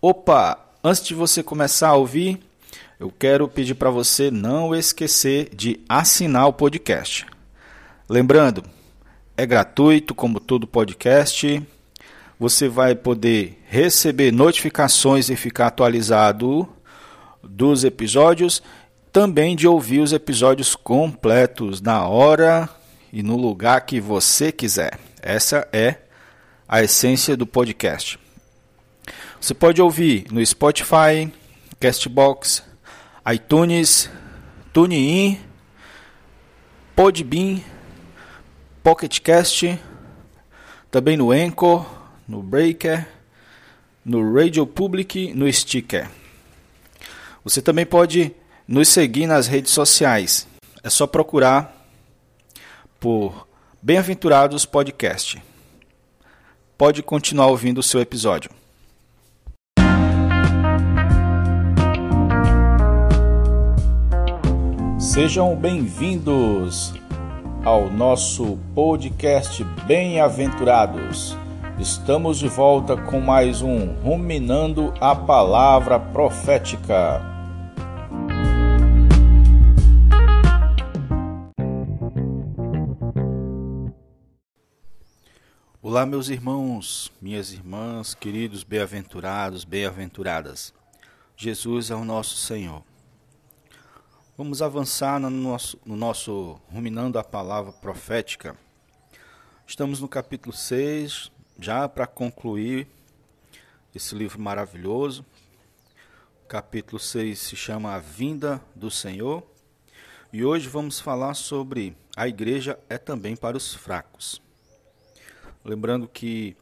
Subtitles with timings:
[0.00, 2.38] Opa, antes de você começar a ouvir,
[3.00, 7.26] eu quero pedir para você não esquecer de assinar o podcast.
[8.08, 8.62] Lembrando,
[9.36, 11.60] é gratuito como todo podcast.
[12.38, 16.68] Você vai poder receber notificações e ficar atualizado
[17.42, 18.62] dos episódios,
[19.10, 22.68] também de ouvir os episódios completos na hora
[23.12, 24.96] e no lugar que você quiser.
[25.20, 25.96] Essa é
[26.68, 28.27] a essência do podcast.
[29.40, 31.32] Você pode ouvir no Spotify,
[31.78, 32.62] Castbox,
[33.32, 34.10] iTunes,
[34.72, 35.40] TuneIn,
[36.94, 37.60] Podbean,
[38.82, 39.78] PocketCast,
[40.90, 41.86] também no Anchor,
[42.26, 43.06] no Breaker,
[44.04, 46.08] no Radio Public, no Sticker.
[47.44, 48.34] Você também pode
[48.66, 50.46] nos seguir nas redes sociais.
[50.82, 51.74] É só procurar
[52.98, 53.46] por
[53.80, 55.40] Bem-aventurados Podcast.
[56.76, 58.50] Pode continuar ouvindo o seu episódio.
[65.20, 66.94] Sejam bem-vindos
[67.64, 71.36] ao nosso podcast Bem-aventurados.
[71.76, 77.20] Estamos de volta com mais um Ruminando a Palavra Profética.
[85.82, 90.72] Olá, meus irmãos, minhas irmãs, queridos bem-aventurados, bem-aventuradas.
[91.36, 92.84] Jesus é o nosso Senhor.
[94.38, 98.56] Vamos avançar no nosso, no nosso Ruminando a Palavra Profética.
[99.66, 102.86] Estamos no capítulo 6, já para concluir
[103.92, 105.26] esse livro maravilhoso.
[106.44, 109.42] O capítulo 6 se chama A Vinda do Senhor.
[110.32, 114.40] E hoje vamos falar sobre a igreja é também para os fracos.
[115.64, 116.56] Lembrando que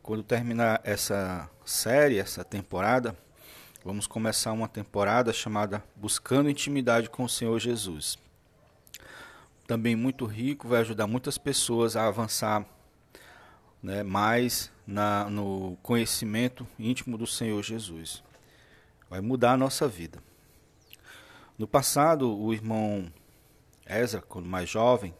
[0.00, 3.18] quando terminar essa série, essa temporada,
[3.84, 8.18] vamos começar uma temporada chamada Buscando Intimidade com o Senhor Jesus.
[9.66, 12.66] Também muito rico, vai ajudar muitas pessoas a avançar
[13.82, 18.22] né, mais na, no conhecimento íntimo do Senhor Jesus.
[19.08, 20.22] Vai mudar a nossa vida.
[21.56, 23.10] No passado, o irmão
[23.86, 25.14] Ezra, quando mais jovem,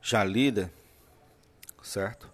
[0.00, 0.70] já líder,
[1.82, 2.30] certo?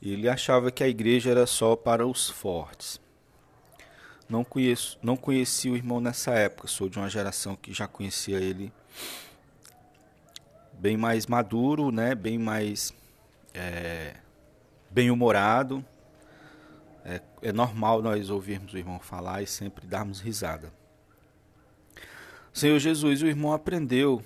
[0.00, 3.00] Ele achava que a igreja era só para os fortes.
[4.28, 8.38] Não conheço, não conheci o irmão nessa época, sou de uma geração que já conhecia
[8.38, 8.70] ele
[10.74, 12.14] bem mais maduro, né?
[12.14, 12.92] Bem mais
[13.54, 14.14] é,
[14.90, 15.84] bem humorado.
[17.04, 20.72] É, é normal nós ouvirmos o irmão falar e sempre darmos risada.
[22.52, 24.22] Senhor Jesus, o irmão aprendeu,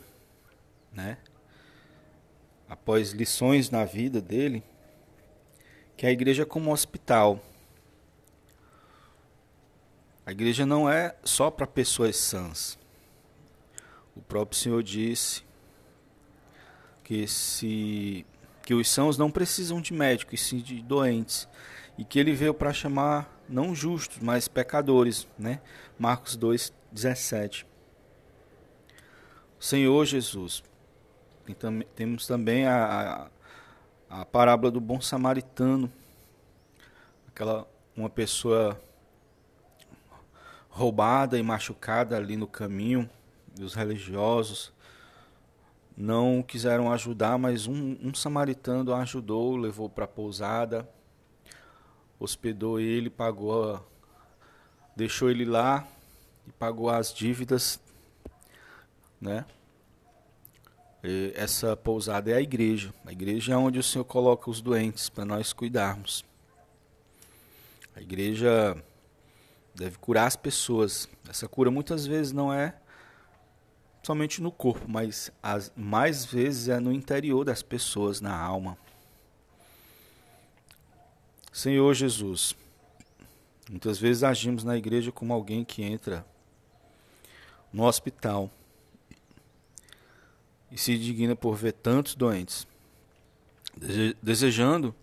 [0.93, 1.19] né?
[2.69, 4.63] Após lições na vida dele,
[5.97, 7.39] que a igreja é como um hospital.
[10.25, 12.79] A igreja não é só para pessoas sãs.
[14.15, 15.43] O próprio Senhor disse
[17.03, 18.25] que se
[18.63, 21.49] que os sãos não precisam de médicos, sim de doentes,
[21.99, 25.61] e que ele veio para chamar não justos, mas pecadores, né?
[25.99, 27.67] Marcos 2:17.
[29.59, 30.63] Senhor Jesus.
[31.97, 33.29] temos também a,
[34.09, 35.93] a parábola do bom samaritano.
[37.29, 37.67] Aquela
[37.97, 38.81] uma pessoa
[40.73, 43.09] roubada e machucada ali no caminho,
[43.55, 44.73] dos religiosos
[45.97, 50.89] não quiseram ajudar, mas um, um samaritano ajudou, levou para a pousada,
[52.19, 53.87] hospedou ele, pagou,
[54.97, 55.87] deixou ele lá
[56.47, 57.79] e pagou as dívidas,
[59.21, 59.45] né?
[61.35, 62.95] essa pousada é a igreja.
[63.05, 66.25] A igreja é onde o Senhor coloca os doentes para nós cuidarmos.
[67.95, 68.77] A igreja
[69.75, 71.09] deve curar as pessoas.
[71.29, 72.75] Essa cura muitas vezes não é
[74.03, 78.77] somente no corpo, mas as mais vezes é no interior das pessoas, na alma.
[81.53, 82.57] Senhor Jesus,
[83.71, 86.25] muitas vezes agimos na igreja como alguém que entra
[87.73, 88.51] no hospital
[90.71, 92.67] e se indigna por ver tantos doentes,
[94.23, 94.95] desejando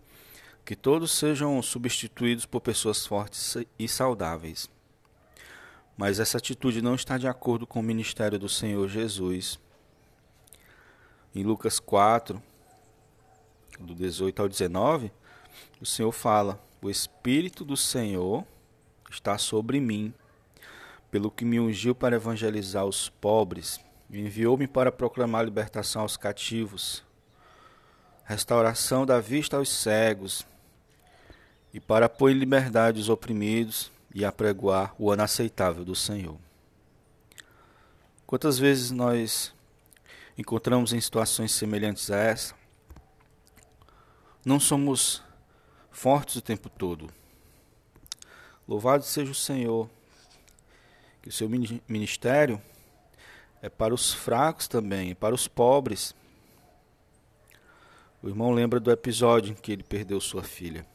[0.64, 4.70] que todos sejam substituídos por pessoas fortes e saudáveis.
[5.96, 9.58] Mas essa atitude não está de acordo com o ministério do Senhor Jesus.
[11.34, 12.42] Em Lucas 4,
[13.78, 15.12] do 18 ao 19,
[15.80, 18.44] o Senhor fala: O Espírito do Senhor
[19.10, 20.14] está sobre mim,
[21.10, 23.80] pelo que me ungiu para evangelizar os pobres
[24.12, 27.04] Enviou-me para proclamar libertação aos cativos,
[28.30, 30.46] restauração da vista aos cegos,
[31.74, 36.36] e para pôr em liberdade os oprimidos, e apregoar o ano aceitável do Senhor.
[38.26, 39.52] Quantas vezes nós
[40.36, 42.54] encontramos em situações semelhantes a essa?
[44.44, 45.22] Não somos
[45.90, 47.08] fortes o tempo todo.
[48.66, 49.88] Louvado seja o Senhor,
[51.22, 51.48] que o seu
[51.88, 52.60] ministério
[53.60, 56.14] é para os fracos também, é para os pobres.
[58.22, 60.86] O irmão lembra do episódio em que ele perdeu sua filha.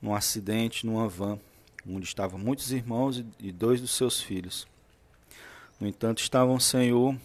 [0.00, 1.38] Num acidente numa van,
[1.86, 4.66] onde estavam muitos irmãos e dois dos seus filhos.
[5.80, 7.16] No entanto, estavam sem o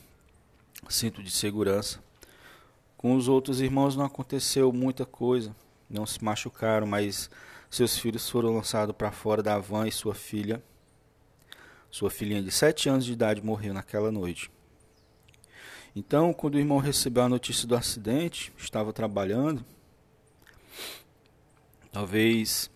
[0.90, 2.00] cinto de segurança.
[2.98, 5.56] Com os outros irmãos não aconteceu muita coisa,
[5.90, 7.30] não se machucaram, mas
[7.70, 10.62] seus filhos foram lançados para fora da van e sua filha
[11.94, 14.50] sua filhinha de sete anos de idade morreu naquela noite.
[15.96, 19.64] Então, quando o irmão recebeu a notícia do acidente, estava trabalhando,
[21.92, 22.70] talvez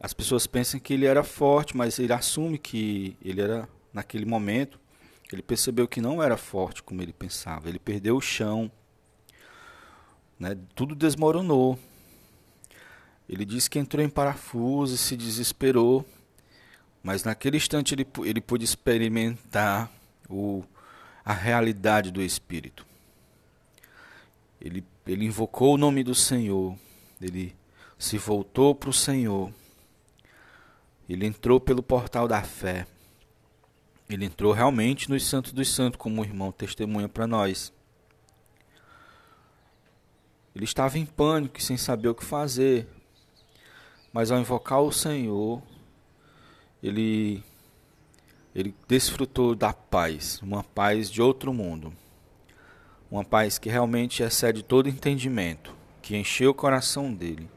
[0.00, 4.80] as pessoas pensem que ele era forte, mas ele assume que ele era, naquele momento,
[5.32, 7.68] ele percebeu que não era forte como ele pensava.
[7.68, 8.70] Ele perdeu o chão,
[10.38, 10.56] né?
[10.74, 11.78] tudo desmoronou.
[13.28, 16.04] Ele disse que entrou em parafuso e se desesperou
[17.02, 19.90] mas naquele instante ele, ele pôde experimentar
[20.28, 20.64] o,
[21.28, 22.86] a realidade do Espírito.
[24.58, 26.74] Ele, ele invocou o nome do Senhor,
[27.20, 27.54] ele
[27.98, 29.52] se voltou para o Senhor,
[31.06, 32.86] ele entrou pelo portal da fé,
[34.08, 37.74] ele entrou realmente nos Santos dos Santos, como o irmão testemunha para nós.
[40.56, 42.88] Ele estava em pânico, sem saber o que fazer,
[44.14, 45.62] mas ao invocar o Senhor,
[46.82, 47.44] ele
[48.58, 51.92] ele desfrutou da paz, uma paz de outro mundo.
[53.08, 55.72] Uma paz que realmente excede todo entendimento,
[56.02, 57.48] que encheu o coração dele.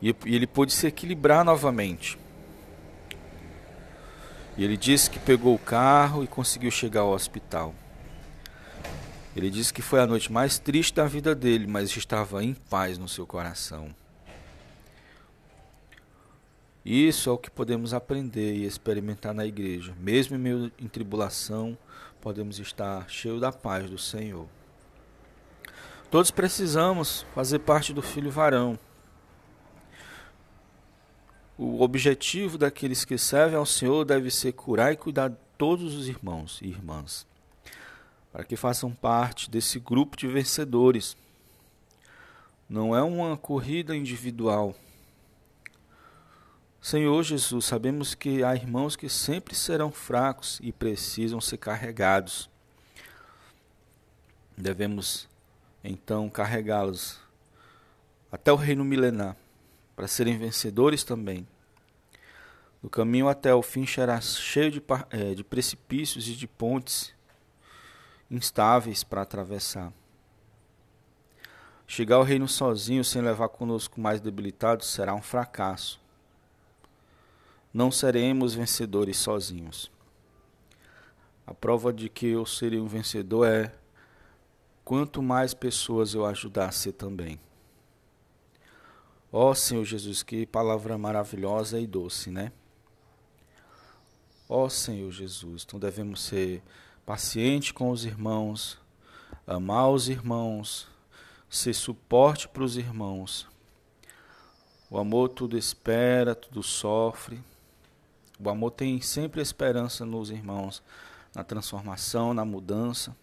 [0.00, 2.16] E ele pôde se equilibrar novamente.
[4.56, 7.74] E ele disse que pegou o carro e conseguiu chegar ao hospital.
[9.34, 12.96] Ele disse que foi a noite mais triste da vida dele, mas estava em paz
[12.96, 13.92] no seu coração.
[16.88, 19.92] Isso é o que podemos aprender e experimentar na igreja.
[19.98, 21.76] Mesmo em meio em tribulação,
[22.20, 24.46] podemos estar cheios da paz do Senhor.
[26.12, 28.78] Todos precisamos fazer parte do filho varão.
[31.58, 36.06] O objetivo daqueles que servem ao Senhor deve ser curar e cuidar de todos os
[36.06, 37.26] irmãos e irmãs,
[38.30, 41.16] para que façam parte desse grupo de vencedores.
[42.68, 44.72] Não é uma corrida individual,
[46.86, 52.48] Senhor Jesus, sabemos que há irmãos que sempre serão fracos e precisam ser carregados.
[54.56, 55.28] Devemos
[55.82, 57.18] então carregá-los
[58.30, 59.36] até o reino milenar,
[59.96, 61.44] para serem vencedores também.
[62.80, 64.80] O caminho até o fim será cheio de,
[65.10, 67.12] é, de precipícios e de pontes
[68.30, 69.92] instáveis para atravessar.
[71.84, 76.05] Chegar ao reino sozinho, sem levar conosco mais debilitados, será um fracasso
[77.76, 79.90] não seremos vencedores sozinhos.
[81.46, 83.70] A prova de que eu serei um vencedor é
[84.82, 87.38] quanto mais pessoas eu ajudar também.
[89.30, 92.50] Ó oh, Senhor Jesus, que palavra maravilhosa e doce, né?
[94.48, 96.62] Ó oh, Senhor Jesus, então devemos ser
[97.04, 98.78] pacientes com os irmãos,
[99.46, 100.88] amar os irmãos,
[101.50, 103.46] ser suporte para os irmãos.
[104.88, 107.38] O amor tudo espera, tudo sofre.
[108.38, 110.82] O amor tem sempre esperança nos irmãos,
[111.34, 113.16] na transformação, na mudança.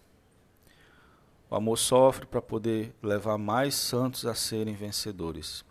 [1.50, 5.64] O amor sofre para poder levar mais santos a serem vencedores.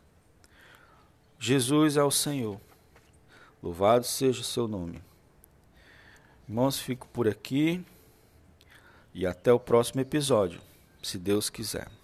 [1.39, 2.61] Jesus é o Senhor.
[3.63, 5.03] Louvado seja o seu nome.
[6.49, 7.85] Irmãos, fico por aqui
[9.15, 10.61] e até o próximo episódio,
[11.03, 12.02] se Deus quiser.